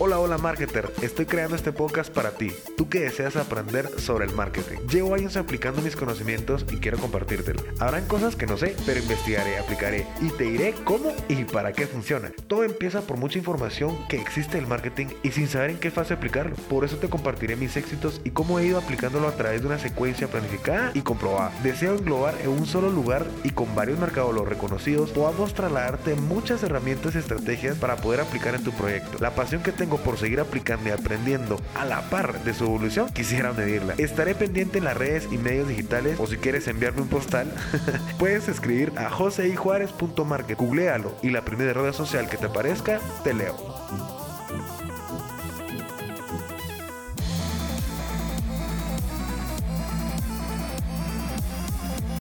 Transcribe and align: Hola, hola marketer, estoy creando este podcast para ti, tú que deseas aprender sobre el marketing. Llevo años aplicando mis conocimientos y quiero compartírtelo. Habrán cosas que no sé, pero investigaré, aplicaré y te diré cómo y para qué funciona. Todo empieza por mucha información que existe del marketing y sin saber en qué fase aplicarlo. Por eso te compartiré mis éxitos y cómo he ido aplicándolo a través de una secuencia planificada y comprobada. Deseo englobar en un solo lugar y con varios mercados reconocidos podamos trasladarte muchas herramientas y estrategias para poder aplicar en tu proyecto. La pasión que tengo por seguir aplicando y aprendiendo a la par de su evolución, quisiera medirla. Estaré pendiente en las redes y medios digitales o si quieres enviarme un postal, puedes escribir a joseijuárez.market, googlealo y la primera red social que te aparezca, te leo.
Hola, 0.00 0.18
hola 0.18 0.38
marketer, 0.38 0.90
estoy 1.02 1.24
creando 1.24 1.54
este 1.54 1.70
podcast 1.70 2.12
para 2.12 2.32
ti, 2.32 2.50
tú 2.76 2.88
que 2.88 3.02
deseas 3.02 3.36
aprender 3.36 3.88
sobre 4.00 4.24
el 4.24 4.32
marketing. 4.32 4.78
Llevo 4.90 5.14
años 5.14 5.36
aplicando 5.36 5.82
mis 5.82 5.94
conocimientos 5.94 6.66
y 6.72 6.78
quiero 6.78 6.98
compartírtelo. 6.98 7.62
Habrán 7.78 8.04
cosas 8.08 8.34
que 8.34 8.46
no 8.46 8.56
sé, 8.56 8.74
pero 8.84 8.98
investigaré, 8.98 9.56
aplicaré 9.56 10.04
y 10.20 10.30
te 10.30 10.44
diré 10.44 10.74
cómo 10.82 11.12
y 11.28 11.44
para 11.44 11.72
qué 11.72 11.86
funciona. 11.86 12.32
Todo 12.48 12.64
empieza 12.64 13.02
por 13.02 13.18
mucha 13.18 13.38
información 13.38 13.96
que 14.08 14.20
existe 14.20 14.56
del 14.56 14.66
marketing 14.66 15.06
y 15.22 15.30
sin 15.30 15.46
saber 15.46 15.70
en 15.70 15.78
qué 15.78 15.92
fase 15.92 16.14
aplicarlo. 16.14 16.56
Por 16.68 16.84
eso 16.84 16.96
te 16.96 17.08
compartiré 17.08 17.54
mis 17.54 17.76
éxitos 17.76 18.20
y 18.24 18.30
cómo 18.30 18.58
he 18.58 18.66
ido 18.66 18.78
aplicándolo 18.78 19.28
a 19.28 19.36
través 19.36 19.60
de 19.60 19.68
una 19.68 19.78
secuencia 19.78 20.26
planificada 20.26 20.90
y 20.94 21.02
comprobada. 21.02 21.52
Deseo 21.62 21.94
englobar 21.94 22.34
en 22.42 22.48
un 22.48 22.66
solo 22.66 22.90
lugar 22.90 23.24
y 23.44 23.50
con 23.50 23.72
varios 23.76 24.00
mercados 24.00 24.34
reconocidos 24.48 25.10
podamos 25.10 25.54
trasladarte 25.54 26.16
muchas 26.16 26.64
herramientas 26.64 27.14
y 27.14 27.18
estrategias 27.18 27.78
para 27.78 27.94
poder 27.94 28.20
aplicar 28.20 28.56
en 28.56 28.64
tu 28.64 28.72
proyecto. 28.72 29.18
La 29.20 29.36
pasión 29.36 29.62
que 29.62 29.83
tengo 29.84 29.98
por 29.98 30.16
seguir 30.16 30.40
aplicando 30.40 30.88
y 30.88 30.92
aprendiendo 30.92 31.60
a 31.74 31.84
la 31.84 32.00
par 32.08 32.42
de 32.42 32.54
su 32.54 32.64
evolución, 32.64 33.10
quisiera 33.10 33.52
medirla. 33.52 33.92
Estaré 33.98 34.34
pendiente 34.34 34.78
en 34.78 34.84
las 34.84 34.96
redes 34.96 35.28
y 35.30 35.36
medios 35.36 35.68
digitales 35.68 36.18
o 36.18 36.26
si 36.26 36.38
quieres 36.38 36.66
enviarme 36.68 37.02
un 37.02 37.08
postal, 37.08 37.52
puedes 38.18 38.48
escribir 38.48 38.94
a 38.96 39.10
joseijuárez.market, 39.10 40.56
googlealo 40.58 41.14
y 41.20 41.28
la 41.28 41.42
primera 41.42 41.74
red 41.74 41.92
social 41.92 42.30
que 42.30 42.38
te 42.38 42.46
aparezca, 42.46 42.98
te 43.24 43.34
leo. 43.34 44.13